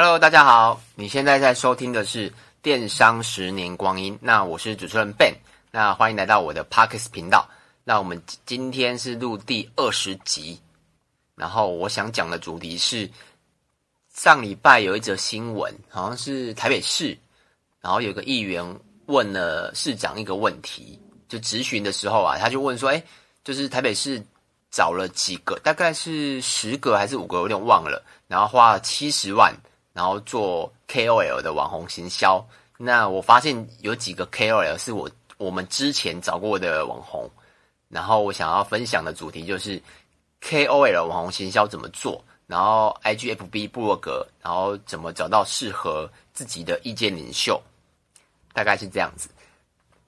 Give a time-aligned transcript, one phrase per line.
[0.00, 4.16] Hello，大家好，你现在在收听的是电商十年光阴。
[4.22, 5.34] 那我是主持人 Ben，
[5.72, 7.50] 那欢迎来到我的 Podcast 频道。
[7.82, 10.60] 那我们今天是录第二十集，
[11.34, 13.10] 然后我想讲的主题是
[14.14, 17.18] 上礼拜有一则新闻，好像是台北市，
[17.80, 18.64] 然后有个议员
[19.06, 20.96] 问了市长一个问题，
[21.28, 23.02] 就质询的时候啊，他就问说：“哎，
[23.42, 24.24] 就是台北市
[24.70, 29.52] 找了几个，大概是十个还是五个，有点忘了，然后花了七十万。”
[29.98, 37.28] 然后做 KOL 的网红行销，那我发现有几个 KOL 是我我们之前找过的网红，
[37.88, 39.82] 然后我想要分享的主题就是
[40.40, 47.60] KOL 网红行销怎么做，然后 IGFB 部落格，然后怎么找到适合自己的意见领袖，
[48.52, 49.28] 大概是这样子。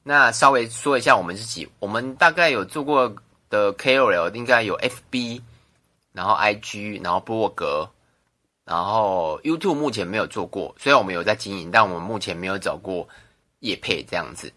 [0.05, 3.13] 那稍微说一下我们自己，我们大概有做过
[3.49, 5.43] 的 KOL 应该有 FB，
[6.13, 7.91] 然后 IG，然后部落格。
[8.71, 13.09] 然后 YouTube 目前没有做过，虽然我们有在经营，但我们目前没有找过
[13.59, 14.52] 叶配这样子。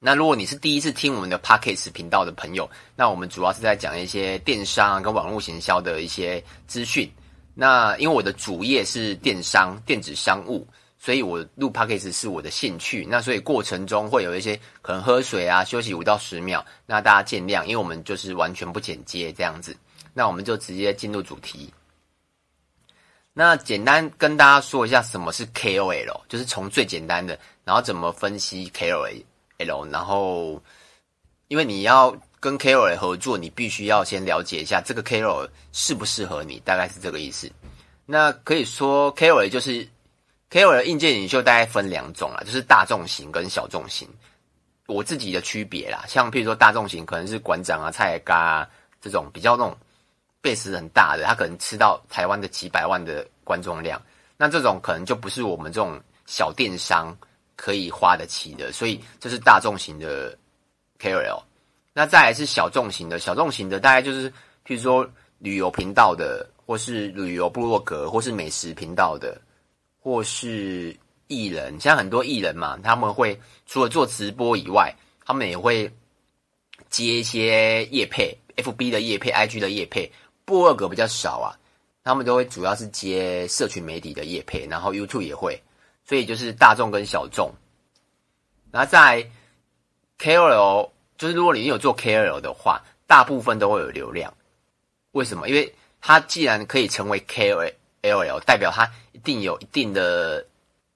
[0.00, 7.06] 那如果你是第一次听我们的 Podcast 频道的朋友，那我们主要是在讲一些电商跟网络行销的一些资讯。
[7.52, 10.66] 那因为我的主业是电商、电子商务，
[10.98, 13.06] 所以我录 Podcast 是我的兴趣。
[13.10, 19.76] 那所以过程中会有一些可能喝水啊、休息五到十秒，那大家见谅，因为我们就是完全不剪接这样子。
[20.14, 21.70] 那我们就直接进入主题。
[23.38, 29.22] 那简单跟大家说一下什么是 KOL，就是从最简单的，然后怎么分析 KOL，
[29.92, 30.60] 然后
[31.46, 37.48] 因为你要跟 KOL 合作，你必须要先了解一下这个 KOL 适不适合你，大概是这个意思。
[38.06, 39.86] 那可以说 KOL 就是
[40.50, 44.08] KOL 硬件领袖，大概分两种啦，就是大众型跟小众型。
[44.88, 48.68] 我自己的区别啦，像譬如说大众型可能是馆长啊、蔡嘎啊
[49.00, 49.78] 这种比较那种。
[50.42, 54.00] Base 很大的，他可能吃到台湾的几百万的观众量，
[54.36, 57.16] 那这种可能就不是我们这种小电商
[57.56, 60.36] 可以花得起的，所以这是大众型的
[61.00, 61.42] KOL。
[61.92, 64.30] 那再来是小众型的，小众型的大概就是，
[64.64, 69.40] 譬如说旅游频道的，或是旅游部落格，或是美食频道的，
[69.98, 70.96] 或是
[71.26, 74.94] 艺人，像很多艺人嘛，他们会除了做直播以外，
[75.24, 75.92] 他们也会
[76.88, 80.12] 接一些业配，FB 的业配，IG 的业配。
[80.48, 81.52] 部落格比较少啊，
[82.02, 85.62] 他们都会主要是接社群媒体的业配，然后 YouTube 也会，
[86.06, 87.52] 所以就是大众跟小众。
[88.70, 89.28] 然后在
[90.18, 90.88] KOL，
[91.18, 94.32] 就是如果你有做 KOL 的话，大部分都会有流量。
[95.12, 95.50] 为什么？
[95.50, 100.46] 因为他既然可以成为 KOL，代表他一定有一定的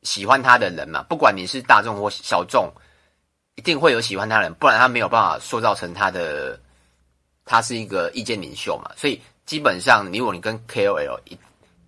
[0.00, 1.02] 喜欢他的人嘛。
[1.02, 2.72] 不管你是大众或小众，
[3.56, 6.58] 一定会有喜欢他的人，不然他没有办法塑造成他的，
[7.44, 8.90] 他是一个意见领袖嘛。
[8.96, 9.20] 所以。
[9.44, 11.36] 基本上，如果你跟 KOL 一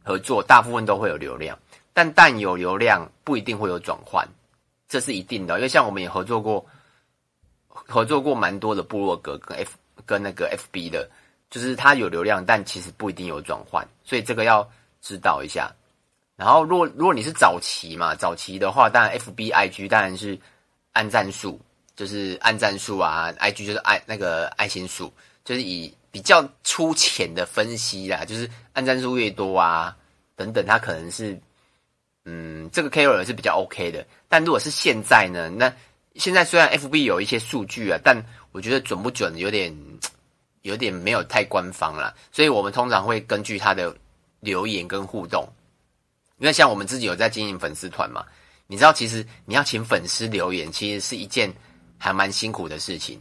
[0.03, 1.59] 合作，大部分都会有流量，
[1.92, 4.28] 但但有流量不一定会有转换，
[4.88, 5.54] 这是一定的。
[5.56, 6.66] 因为像我们也合作过，
[7.69, 11.09] 合作过蛮多的部落格跟 F 跟那个 FB 的，
[11.48, 14.69] 就是它有流量，但其实不一定有转换，所以这个要
[15.00, 15.72] 知道一下。
[16.37, 20.38] 然后，如果如果你是早期嘛，早期的话，当然 FB、IG 当然是
[20.93, 21.59] 按赞数，
[21.94, 25.10] 就是按赞数啊，IG 就是爱那个爱心数，
[25.44, 25.94] 就是以。
[26.14, 29.97] 比较粗浅的分析啦，就是按赞数越多啊，
[30.36, 31.36] 等等，它可能是，
[32.25, 34.06] 嗯，这个 KOL 是比较 OK 的。
[34.28, 35.50] 但如果是现在呢？
[35.50, 35.75] 那
[36.14, 38.16] 现在虽然 FB 有一些数据啊，但
[38.52, 39.76] 我觉得准不准有点，
[40.62, 42.14] 有点没有太官方啦。
[42.31, 43.92] 所以我们通常会根据他的
[44.38, 45.44] 留言跟互动，
[46.38, 48.25] 因为像我们自己有在经营粉丝团嘛，
[48.69, 51.52] 你知道，其实你要请粉丝留言，其实是一件
[51.98, 53.20] 还蛮辛苦的事情。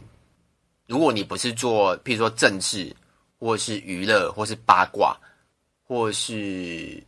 [0.86, 2.94] 如果你不是做，譬如说政治，
[3.38, 5.16] 或是娱乐，或是八卦，
[5.82, 7.02] 或是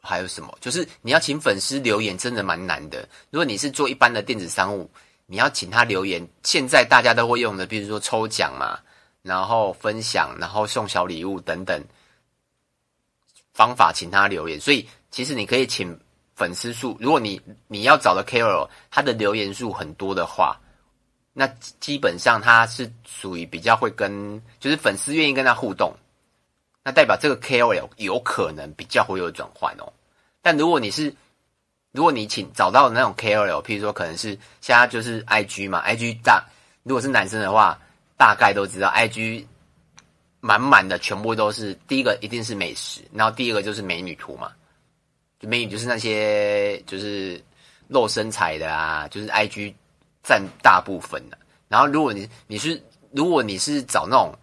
[0.00, 3.06] 还有什么，就是你要请粉丝留言，真的蛮难的。
[3.30, 4.90] 如果你是做一般的电子商务，
[5.26, 8.78] 你要请他留言，现在大家都会用的，比如说抽奖嘛，
[9.20, 11.78] 然后分享，然后送小礼物等等
[13.52, 14.58] 方法，请他留言。
[14.58, 16.00] 所以其实你可以请
[16.34, 17.38] 粉丝数，如果你
[17.68, 20.58] 你要找的 KOL，他的留言数很多的话。
[21.34, 21.46] 那
[21.80, 25.94] 基本上他是属于比较会跟，就是粉丝愿意跟他互动，
[26.84, 29.90] 那代表这个 KOL 有可能比较会有转换哦。
[30.42, 31.14] 但如果你是，
[31.92, 36.44] 如果你请找到的那种 KOL，譬如说可能是现在就是 IG 嘛，IG 大，
[36.82, 37.80] 如果是男生的话，
[38.18, 39.46] 大概都知道 IG
[40.40, 44.52] 满满的全部都是第一个一定是美食，然后第二个就是美女图嘛，
[45.40, 47.42] 就美女就是那些就是
[47.88, 49.72] 露身材的啊，就是 IG。
[50.22, 51.38] 占大部分的，
[51.68, 52.80] 然后如果你你是
[53.10, 54.34] 如果你是找那种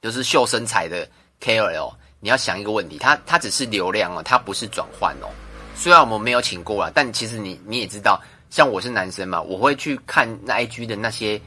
[0.00, 1.08] 就是秀身材的
[1.40, 5.28] KOL，你要想一个问题，它它只是流量哦，它不是转换哦。
[5.74, 8.20] 虽然我们没有请过啊，但其实你你也知道，
[8.50, 11.40] 像我是男生嘛，我会去看那 IG 的那些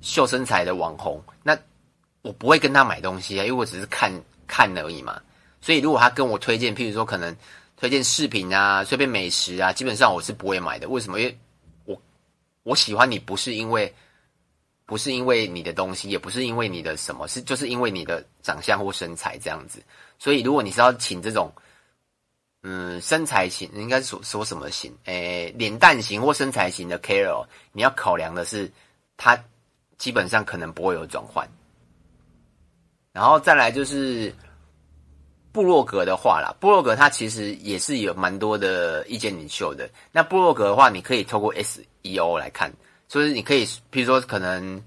[0.00, 1.56] 秀身材的网红，那
[2.22, 4.10] 我不会跟他买东西啊，因为我只是看
[4.46, 5.20] 看而已嘛。
[5.60, 7.36] 所以如果他跟我推荐，譬如说可能
[7.76, 10.88] 推荐饰品啊、随便美食啊，基本上我是不会买的。
[10.88, 11.20] 为什么？
[11.20, 11.38] 因为
[12.62, 13.92] 我喜欢你不是因为。
[14.84, 19.82] 不是因为你的东西，也不是因为你的什么，是就是因为你的长相或身材这样子。
[20.18, 21.50] 所以，如果你是要请这种，
[22.62, 24.94] 嗯，身材型，应该说说什么型？
[25.04, 28.70] 诶，脸蛋型或身材型的 KOL，你要考量的是，
[29.16, 29.42] 他
[29.96, 31.48] 基本上可能不会有转换。
[33.12, 34.34] 然后再来就是
[35.52, 39.88] 部落格的话啦，部落格它其实也是有蛮多的意见领袖的。
[40.10, 42.72] 那部落格的话，你可以透过 SEO 来看。
[43.08, 44.82] 所以你可以，譬如说，可能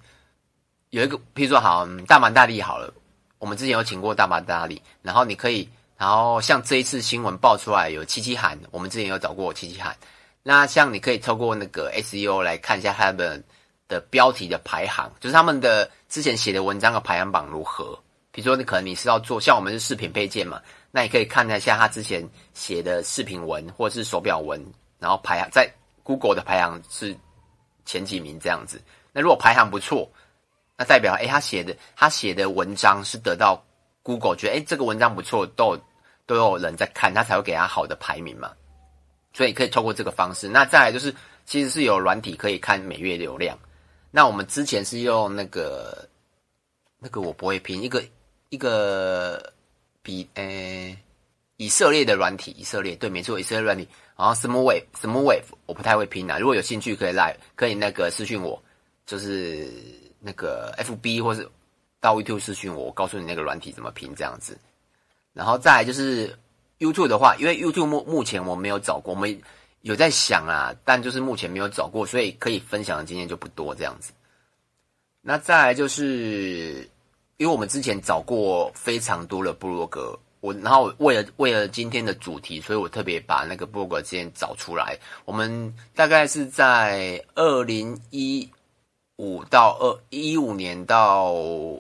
[0.90, 2.92] 有一个，譬如说，好，大蛮大利好了，
[3.38, 9.96] 我们之前有请过大蛮大力，然后你可以，然后像这一次新闻爆出来有七七韩，我们之前有找过七七韩，
[10.42, 13.44] 那像你可以透过那个 SEO 来看一下他们
[13.88, 18.00] 的标题的排行，就是他们的之前写的文章的排行榜如何。
[18.36, 20.62] 比如说，你可能你是要做，像我们是饰品配件嘛，
[20.92, 22.24] 那你可以看一下他之前
[22.54, 24.64] 写的饰品文或者是手表文，
[25.00, 25.68] 然后排在
[26.04, 27.18] Google 的排行是。
[27.88, 28.82] 前几名这样子，
[29.14, 30.10] 那如果排行不错，
[30.76, 33.64] 那代表诶他写的他写的文章是得到
[34.02, 35.82] Google 觉得诶这个文章不错，都有
[36.26, 38.52] 都有人在看，他才会给他好的排名嘛。
[39.36, 40.50] 所以可以透过这个方式。
[40.50, 41.14] 那再来就是，
[41.46, 43.56] 其实是有软体可以看每月流量。
[44.10, 46.10] 那我们之前是用那个
[46.98, 48.04] 那个我不会拼，一个
[48.56, 49.54] 一个
[50.02, 50.98] 比诶
[51.58, 53.88] 以色列的软体，以色列对，没错，以色列软体。
[54.18, 56.40] 然后 Small Wave，Small Wave，我不太会拼啊。
[56.40, 58.62] 如果有兴趣，可以来，可以那个私讯我，
[59.06, 59.70] 就是
[60.20, 61.48] 那个 FB 或是
[62.00, 64.58] 到 YouTube 私讯我，我告诉你那个软体怎么拼这样子。
[65.34, 66.34] 然后再来就是
[66.80, 69.38] YouTube 的话，因为 YouTube 目目前我没有找过，我们
[69.82, 74.14] 有在想啊，但就是目前没有找过，所以可以分享的经验就不多这样子。
[75.22, 76.88] 那再来就是，
[77.38, 80.18] 因为我们之前找过非常多的部落格。
[80.42, 84.96] 我然后为了为了今天的主题，所以我特别把那个部落格之前找出来。
[85.26, 88.48] 我们大概是在二零一
[89.16, 91.34] 五到二一五年到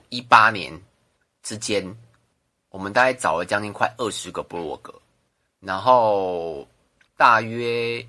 [0.10, 0.74] 一八年
[1.44, 1.96] 之间，
[2.70, 4.92] 我们大概找了将近快二十个部落格，
[5.60, 6.68] 然后
[7.16, 8.00] 大约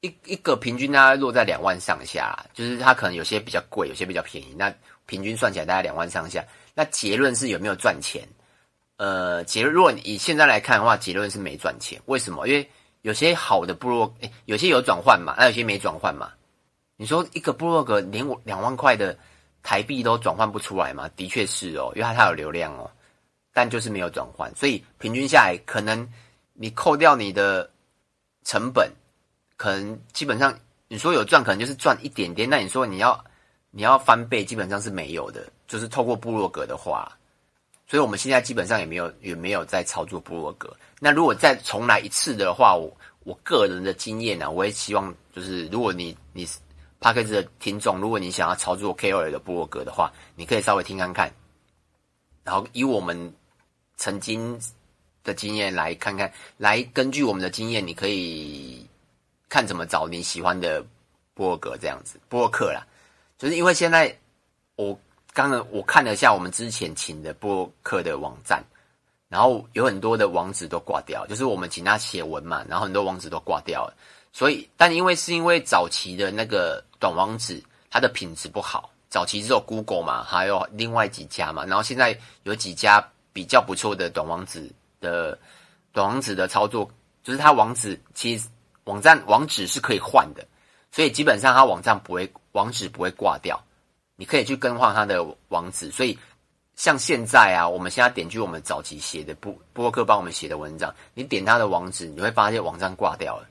[0.00, 4.54] 一一个平均大概落在两万上下，就是它可能有些比较贵，有些比较便宜。
[4.56, 4.74] 那
[5.10, 6.44] 平均算起来大概两万上下。
[6.72, 8.22] 那结论是有没有赚钱？
[8.96, 12.00] 呃，结论，以现在来看的话，结论是没赚钱。
[12.06, 12.46] 为什么？
[12.46, 12.70] 因为
[13.02, 16.30] 有些好的部落，诶，有些有转换嘛，那有些没转换嘛。
[16.96, 19.18] 你说一个部落格连我两万块的
[19.64, 21.10] 台币都转换不出来吗？
[21.16, 22.88] 的确是哦，因为它有流量哦，
[23.52, 26.08] 但就是没有转换，所以平均下来，可能
[26.52, 27.68] 你扣掉你的
[28.44, 28.88] 成本，
[29.56, 30.56] 可能基本上
[30.88, 32.48] 你说有赚，可能就是赚一点点。
[32.48, 33.24] 那你说你要
[33.70, 35.46] 你要翻倍，基本上是没有的。
[35.66, 37.10] 就是透过部落格的话。
[37.86, 40.72] 所以，我们现在基本上也没有也没有在操作部落格。
[41.00, 46.46] 那如果再重来一次的话，我我个人的经验呢、啊，我也希望就是，如果你你
[47.00, 51.32] Podcast 的听众，如果你想要操作 KOL 的部落格的话，你可以稍微听看看，
[52.44, 53.34] 然后以我们
[53.96, 54.56] 曾经
[55.24, 58.86] 的经验来看看，来根据我们的经验，你可以
[59.48, 60.80] 看怎么找你喜欢的
[61.34, 62.86] 部落格这样子，部落客啦，
[63.40, 64.16] 就是因为现在
[64.76, 64.96] 我。
[65.32, 68.60] 刚刚我看了一下我们之前请的播客的网站，
[69.28, 73.94] 然后有很多的网址都挂掉，就是我们请他写文嘛，然后很多网址都挂掉了。
[74.32, 83.00] 所以，但因为是因为早期的那个短网址它的品质不好，早期只有 Google 嘛，还有另外几家嘛，然后现在有几家
[83.32, 84.68] 比较不错的短网址
[85.00, 85.38] 的
[85.92, 86.90] 短网址的操作，
[87.22, 88.48] 就是它网址其实
[88.82, 90.44] 网站网址是可以换的，
[90.90, 93.60] 所以基本上它网站不会网址不会挂掉。
[94.16, 96.18] 你可以去更换他的网址，所以
[96.76, 103.48] 像现在啊，我们现在点击我们早期写的播播客帮我们写的文章，你点他的网址，你会发现网站挂掉了。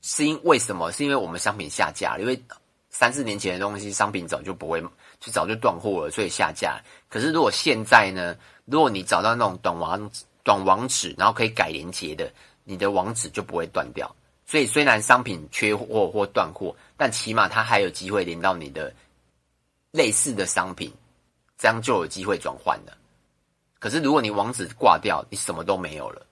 [0.00, 0.90] 是因为什么？
[0.92, 2.42] 是因为我们商品下架，因为
[2.90, 4.80] 三四年前的东西，商品早就不会，
[5.20, 6.80] 就早就断货了，所以下架。
[7.08, 10.10] 可是如果现在呢，如果你找到那种短网
[10.42, 12.30] 短网址，然后可以改连接的，
[12.64, 14.14] 你的网址就不会断掉。
[14.46, 18.94] 所以虽然商品缺货或断货，但起码它还有机会连到你的。
[19.94, 20.92] 类似的商品，
[21.56, 22.98] 这样就有机会转换了。
[23.78, 26.26] 可是如果你网址挂掉，你什么都没有了，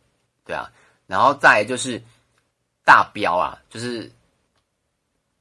[0.45, 0.69] 对啊。
[1.07, 2.03] 然后再来就是
[2.85, 4.11] 大标啊，就是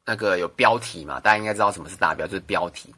[0.05, 2.93] 那个有标题嘛，大家应该知道什么是大标，就是标题。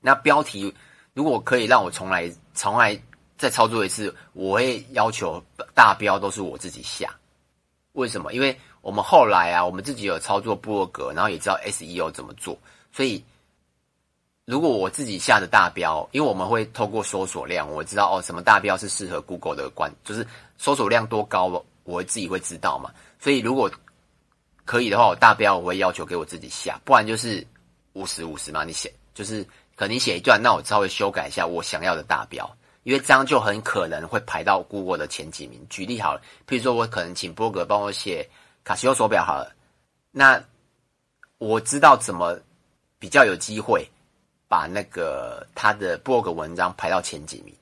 [0.00, 0.74] 那标题
[1.14, 3.00] 如果可以让我重来重来
[3.38, 5.40] 再操作一次，我会要求
[5.76, 7.16] 大标都是我自己下。
[7.92, 8.32] 为什么？
[8.32, 12.58] 因为我们后来啊，我们自己有操作部落格，然后也知道 SEO 怎么做，
[12.92, 13.22] 所以
[14.46, 22.90] 如果我自己下的大标，因为我们会透过搜索量，我知道哦，什么大标是适合 Google 的关，就是搜索量多高，我自己会知道嘛。
[23.18, 23.70] 所以如果
[24.64, 27.46] 可以的话，我大标我会要求给我自己下，不然就是
[27.92, 28.64] 五十五十嘛。
[28.64, 29.44] 你写就是
[29.76, 32.50] 可能你写一段，那我稍微修改一下我想要的大标。
[32.82, 35.60] 因为这样就很可能会排到 Google 的前几名。
[35.68, 38.26] 举例好了，譬如说我可能请波格帮我写
[38.64, 39.54] 卡西欧手表好了，
[40.10, 40.42] 那
[41.38, 42.38] 我知道怎么
[42.98, 43.88] 比较有机会
[44.48, 47.54] 把那个他的博格文章排到前几名。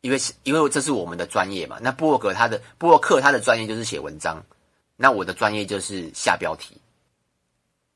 [0.00, 4.44] 因为因为这是我们的专业嘛，那博格他的博客他的专业就是写文章，
[4.96, 6.80] 那我的专业就是下标题。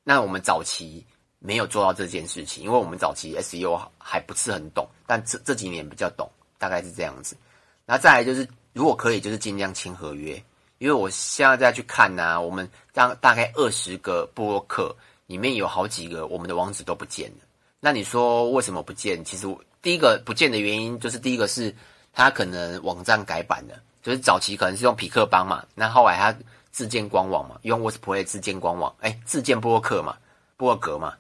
[0.03, 1.07] 那我们早期。
[1.47, 7.37] 没有做到这件事情，因为我们早期 SEO 还不是很懂，但这这几年比较懂，大概是这样子。
[7.85, 10.43] 然后再来就是，如果可以，就是尽量签合约。
[10.79, 14.95] 因为我现在再去看呢、啊，我们大大概二十个部落客
[15.27, 17.45] 里面有好几个，我们的网址都不见了。
[17.81, 19.25] 那你说为什么不见？
[19.25, 19.47] 其实
[19.81, 21.75] 第一个不见的原因，就是第一个是
[22.13, 26.37] 他可能网站改版了，就是早期可能是用匹克邦嘛，那后来他
[26.71, 30.17] 自建官网嘛，用 WordPress 自建官网，哎，自建部落客嘛，
[30.57, 31.15] 部落格嘛。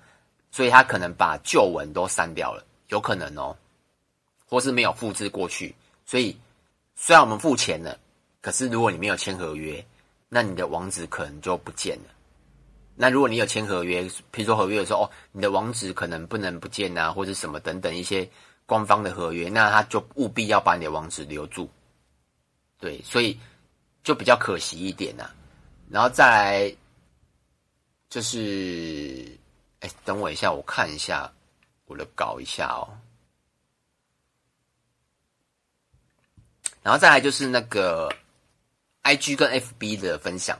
[0.50, 3.56] 所以他可能把旧文都删掉了，有可能哦，
[4.48, 5.74] 或是没有复制过去。
[6.06, 6.38] 所以
[6.94, 7.98] 虽然我们付钱了，
[8.44, 9.82] 可是如果你没有签合约，
[10.28, 12.10] 那你的网址可能就不见了。
[12.94, 18.28] 那如果你有签合约，譬如说合约的时候，哦，你的网址可能不能不见啊，或者什么等等一些
[18.66, 21.70] 官方的合约，那他就务必要把你的网址留住。
[22.78, 23.40] 对，所以
[24.02, 25.34] 就比较可惜一点呐、啊。
[25.88, 26.76] 然后再来
[28.10, 29.26] 就是。
[29.80, 31.30] 哎，等我一下，我看一下
[31.84, 32.88] 我的稿一下哦。
[36.82, 38.10] 然后再来就是那个
[39.04, 40.58] IG 跟 FB 的分享。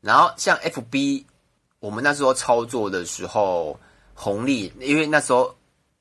[0.00, 1.24] 然后像 FB，
[1.78, 3.78] 我们那时候操作的时候
[4.14, 5.54] 红利，因为那时候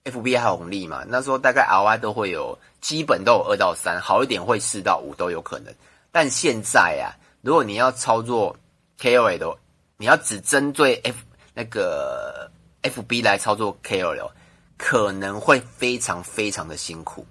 [0.06, 5.74] FB 还有红利嘛，那时候大概 ROI 都会有，基本都有二到三，好一点会四到五都有可能。
[6.12, 8.56] 但现在啊，如果你要操作
[8.98, 9.58] KOL 的，
[9.98, 11.18] 你要只针对 F
[11.54, 12.50] 那个。
[12.82, 14.32] FB 来操作 KOL
[14.78, 17.28] 可能会非常非常的辛苦，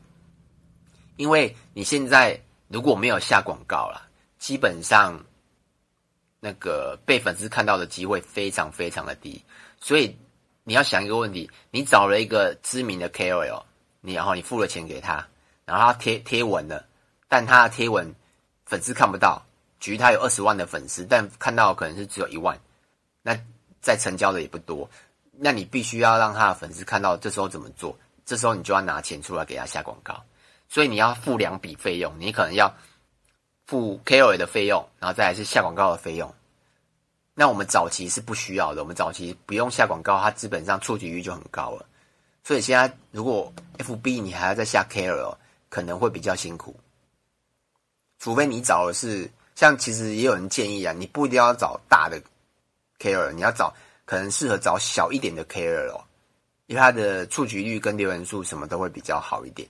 [1.17, 2.39] 因为你现在
[2.69, 4.08] 如果没有下广告了，
[4.39, 5.19] 基本上
[6.41, 9.43] 那个被粉丝看到的机会非常非常的低。
[9.81, 10.17] 所以
[10.65, 13.63] 你要想一个问题：你找了一个知名的 KOL，
[14.01, 15.27] 你然后你付了钱给他，
[15.65, 16.85] 然后他贴贴文了，
[17.29, 18.15] 但他的贴文
[18.65, 19.45] 粉丝看不到，
[19.81, 22.59] 举例他有二十万的粉丝，但看到可能是只有一万，
[23.23, 23.39] 那
[23.81, 24.89] 再成交的也不多。
[25.41, 27.97] 那你必须要让他的粉丝看到，这时候怎么做？
[28.25, 30.23] 这时候你就要拿钱出来给他下广告，
[30.69, 32.75] 所以你要付两笔费用，你可能要
[33.69, 36.35] 付 KOL 的费用，然后再来是下广告的费用。
[37.35, 41.87] 那我们早期是不需要的，我们早期不用下广告，它基本上触及率就很高了。
[42.43, 45.37] 所以现在如果 FB 你还要再下 KOL，
[45.69, 46.75] 可能会比较辛苦，
[48.19, 52.21] 除非你找的是像其实也有人建议啊，你不一定要找大的
[52.99, 53.73] KOL，你要找。
[54.05, 56.01] 可能适合找小一点的 KOL，
[56.65, 59.69] 因为它的触及率跟留言数什么都会比较好一点。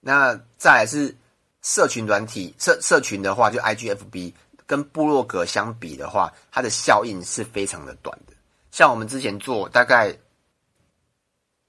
[0.00, 1.16] 那再来是
[1.62, 4.32] 社群软体社社群的话，就 IGFB
[4.66, 8.32] 跟部落格相比的话，它的效应是非常的短的。
[8.70, 10.16] 像我们之前做大概，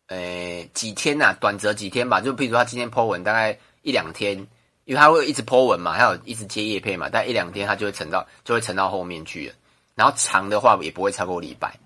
[0.08, 2.22] 呃几天呐、啊，短则几天吧。
[2.22, 4.38] 就譬如说他今天 po 文，大概一两天，
[4.86, 9.56] 因为他会一直 po 文嘛，还有一直接业配嘛，但一两天他就会沉到就会沉到后面去了。
[9.96, 11.78] 然后长的话也不会超过礼拜，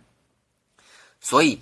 [1.20, 1.60] 所以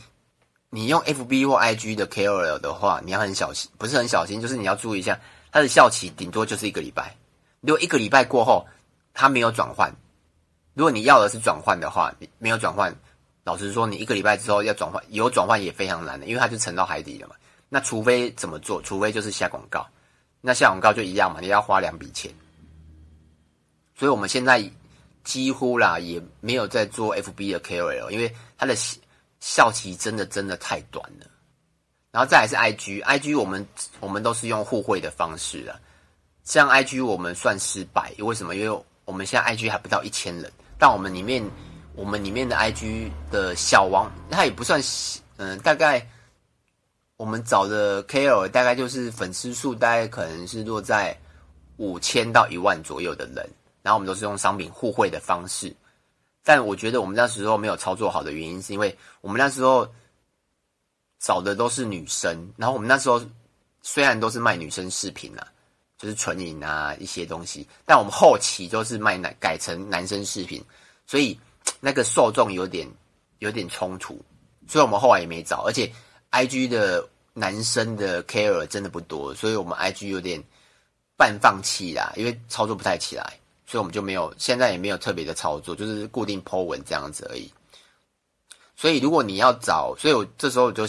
[0.69, 5.19] 你用 FB 或 IG 的 KOL 的话，你要很小心，不是很小心，就是你要注意一下，
[5.51, 7.15] 它的效期顶多就是一个礼拜。
[7.60, 8.65] 如果一个礼拜过后
[9.13, 9.93] 它没有转换，
[10.74, 12.96] 如果你要的是转换的话，你没有转换，
[13.43, 17.36] 老实说，你一个礼拜之后要转换，有转换也非常难的，因为它就沉到海底了嘛。
[17.70, 18.81] 那除非怎么做？
[18.81, 19.88] 除非就是下广告，
[20.39, 22.34] 那下广告就一样嘛，你要花两笔钱。
[23.96, 24.63] 所以我们现在。
[25.24, 28.75] 几乎啦，也没有在做 FB 的 KOL，因为它的
[29.39, 31.27] 效期真的真的太短了。
[32.12, 33.65] 然后再来是 IG，IG 我们
[34.00, 35.80] 我们都是用互惠的方式了，
[36.44, 38.56] 像 IG 我们算失败，因为什么？
[38.56, 41.44] 因为我们现在 IG 还不到一千人，但我们里面
[41.96, 44.82] 我们里面的 IG 的小王，他也不算，
[45.38, 46.06] 嗯，大概
[47.18, 51.18] 我们找的 KOL 大概就是粉丝数大概可能是落在
[51.77, 53.50] 五千到一万左右的人。
[53.84, 55.75] 然后我们都是用商品互惠的方式，
[56.44, 59.91] 但我觉得我们那时候没有操作好的原因，是因为我们那时候
[61.22, 63.22] 找的都是女生，然后我们那时候
[63.84, 65.48] 虽然都是卖女生饰品啊，
[65.98, 70.63] 就是纯银啊一些东西，但我们后期都是卖男改成男生饰品，
[71.06, 71.40] 所以
[71.80, 72.88] 那个受众有点
[73.38, 74.20] 有点冲突，
[74.68, 75.94] 所以我们后来也没找，而且
[76.32, 80.44] IG 的男生的 KOL 真的不多，所以我们 IG 有点
[81.16, 87.48] 半放弃啦，因为操作不太起来，所以我们就没有现在也没有特别的操作，就是固定 po 文这样子而已。
[88.75, 90.88] 所以如果你要找，所以我这时候就，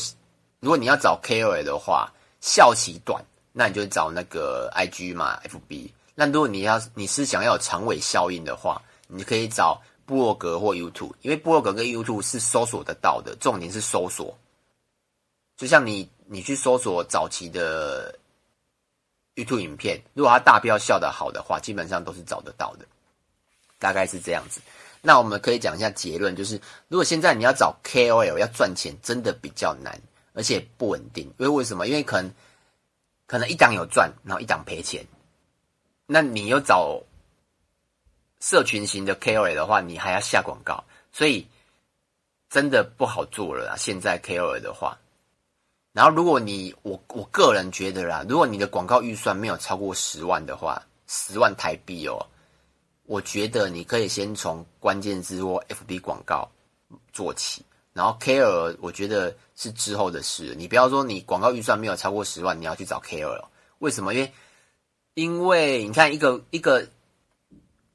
[0.62, 2.08] 如果你要找 KOL 的话，
[2.40, 3.20] 效期短，
[3.52, 5.90] 那你就找那个 IG 嘛，FB。
[6.14, 14.38] 那如果你要你是想要有长尾效应的话，你可以找布洛格或 YouTube，因为布洛格跟 YouTube 是搜索得到的，重点是搜索。
[15.56, 18.16] 就像你你去搜索早期的
[19.34, 22.86] YouTube 影片，如果它大标笑的好的话，基本上都是找得到的，
[23.80, 24.60] 大概是这样子。
[25.00, 26.54] 那我们可以讲一下结论，就是
[26.86, 30.00] 如果现在你要找 KOL 要赚钱，真的比较难，
[30.34, 31.24] 而且不稳定。
[31.38, 31.86] 因为为什么？
[31.86, 32.32] 因为可能
[33.26, 35.06] 可能一档有赚，然后一档赔钱。
[36.06, 37.02] 那你又找
[38.40, 41.46] 社群型的 KOL 的话，你还要下广告，所以
[42.50, 43.76] 真的不好做了啦。
[43.76, 44.98] 现在 KOL 的话，
[45.92, 52.26] 然后如果你我我个人觉得啦，如果你的广告预算没有超过十万的话，十万台币哦。
[53.04, 56.48] 我觉得你可以先从关键字或 FB 广告
[57.12, 60.54] 做起，然后 KOL 我觉得是之后的事。
[60.56, 63.44] 你不要说你广告预算没有超过十万，你要去找 KOL，
[63.78, 64.14] 为什么？
[64.14, 64.32] 因为
[65.14, 66.88] 因为你看一个一个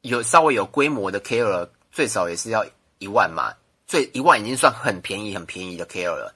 [0.02, 2.66] 有稍微有规模的 KOL，最少也是要
[3.00, 3.54] 一万嘛，
[3.88, 6.36] 最一万已经算很便宜很便宜的 KOL 了。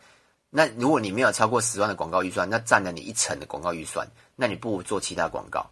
[0.49, 5.65] 那如果你没有超过十万的广告预算，那占了你一成的广告预算，那你不如做其他广告。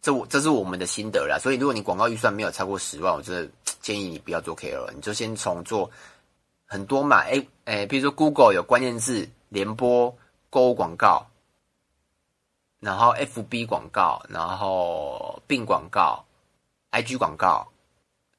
[0.00, 3.48] 这我这是我们的心得啦，所以如果你广告预算没有超过十万，我真的
[3.82, 5.90] 建议你不要做 KOL，你就先从做
[6.72, 10.16] 很多嘛，哎哎，比如说 Google 有关键字联播
[10.48, 11.26] 购物广告，
[12.80, 16.24] 然后 FB 广告，然后并广告
[16.90, 17.68] ，IG 广告，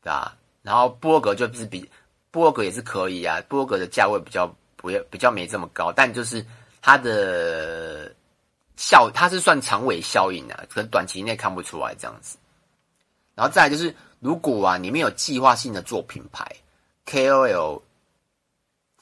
[0.02, 0.36] 对吧？
[0.64, 1.88] 然后波格就是比
[2.32, 6.44] 波格也是可以啊，波格的价位比较不要比较没这么高，但就是
[6.82, 8.12] 它的。
[8.76, 12.40] 效它是算长尾效应啊，可能短期内看不出来这样子。
[13.36, 16.44] 然后再来就是，如果啊你没有计划性的做品牌
[17.06, 17.80] KOL，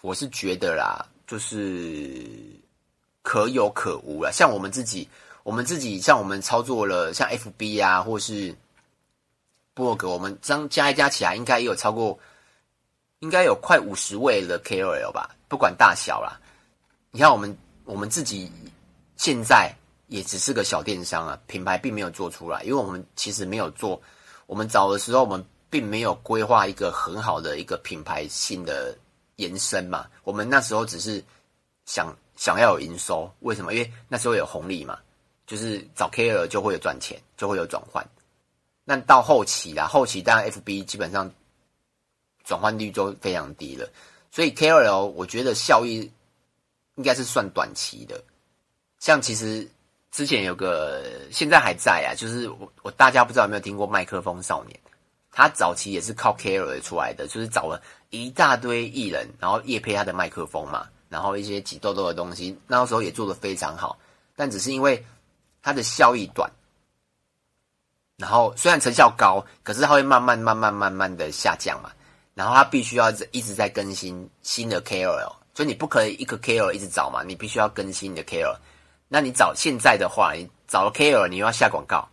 [0.01, 2.27] 我是觉得啦，就是
[3.21, 4.29] 可有可无啦。
[4.31, 5.07] 像我们自己，
[5.43, 8.55] 我们自己像我们操作了像 FB 啊，或是
[9.73, 12.19] 博格，我们这样加一加起来，应该也有超过，
[13.19, 16.39] 应该有快五十位的 KOL 吧，不管大小啦。
[17.11, 18.51] 你看我们我们自己。
[19.17, 19.71] 现在
[20.07, 24.01] 也只是个小电商啊，品牌并没有做出来，因为我们其实没有做。
[24.47, 28.97] 我们早的时候，我们并没有规划一个很好的一个品牌性的
[29.37, 30.07] 延伸嘛。
[30.23, 31.23] 我们那时候只是
[31.85, 33.73] 想想要有营收，为什么？
[33.73, 34.97] 因为那时候有红利嘛，
[35.45, 38.05] 就是找 KOL 就会有赚钱，就会有转换。
[38.83, 41.31] 那到后期啦，后期当然 FB 基本上
[42.43, 43.87] 转换率就非常低了，
[44.31, 46.11] 所以 KOL 我觉得效益
[46.95, 48.21] 应该是算短期的。
[48.99, 49.69] 像其实
[50.11, 54.79] 之前有个，现在还在啊，就是我我大家不知道有没有听过麦克风少年，
[55.31, 63.97] 他早期也是靠 KOL 出来的，就是找了一大堆艺人，然后夜配他的麦克风嘛，然后一些挤痘痘的东西，那时候也做得非常好，
[64.35, 65.05] 但只是因为
[65.61, 66.51] 它的效益短，
[68.17, 71.91] 然后虽然成效高，可是它会慢慢慢慢慢慢的下降嘛，
[72.33, 78.57] 然后它必须要一直在更新新的 KOL，所以你不可以一个 KOL 一直找嘛，你必须要更新你的 KOL。
[79.07, 82.07] 那你找现在的话，你找了 KOL，你又要下广告，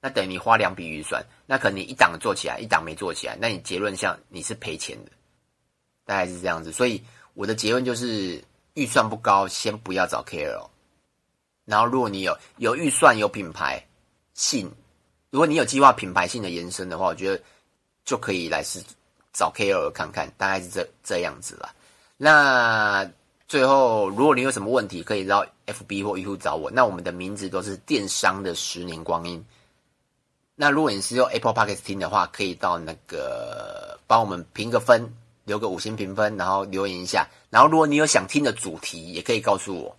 [0.00, 5.10] 那等于你花两笔预算，那可能你一档做起来，一档没做起来，那你结论像你是赔钱的，
[6.04, 6.72] 大概是这样子。
[6.72, 7.02] 所以
[7.34, 8.42] 我的结论就是，
[8.74, 10.68] 预算不高，先不要找 KOL。
[11.64, 13.86] 然后如果你有有预算、有品牌
[14.34, 14.70] 性，
[15.30, 17.42] 如果你有计划品牌性的延伸的话，我觉得
[18.04, 18.82] 就可以来试
[19.32, 21.74] 找 KOL 看看，大概是这这样子了。
[22.16, 23.10] 那。
[23.50, 26.70] 最后，如果你有什么问题，可以到 FB 或 YouTube 找我。
[26.70, 29.44] 那我们的名字都是电商的十年光阴。
[30.60, 35.10] 那如果你是用 Apple Podcast 听的话，可以到那个帮我们评个分，
[35.44, 37.26] 留个五星评分，然后留言一下。
[37.48, 39.96] 然后如果你有想听的主题，也可以告诉我，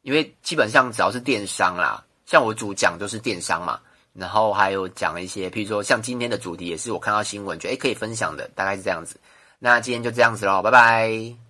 [0.00, 3.78] 因为基本上只要是电商啦，像我主讲都是电商嘛，
[4.14, 9.20] 然后还有讲一些，譬如说像今天的主题也是我看到新闻觉得诶可以分享的，大概是这样子。
[9.58, 11.47] 那今天就这样子喽，拜拜。